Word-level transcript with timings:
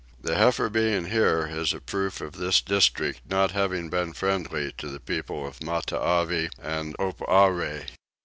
The 0.19 0.35
heifer 0.35 0.67
being 0.67 1.11
here 1.11 1.45
is 1.45 1.73
a 1.73 1.79
proof 1.79 2.21
of 2.21 2.31
this 2.31 2.59
district 2.59 3.21
not 3.29 3.51
having 3.51 3.91
been 3.91 4.13
friendly 4.13 4.71
to 4.79 4.87
the 4.87 4.99
people 4.99 5.45
of 5.45 5.59
Matavai 5.61 6.49
and 6.59 6.95
Oparre. 6.97 7.85